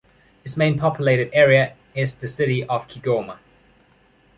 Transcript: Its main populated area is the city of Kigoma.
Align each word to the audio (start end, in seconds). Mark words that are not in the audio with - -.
Its 0.43 0.57
main 0.57 0.79
populated 0.79 1.29
area 1.31 1.75
is 1.93 2.15
the 2.15 2.27
city 2.27 2.63
of 2.63 2.87
Kigoma. 2.87 3.37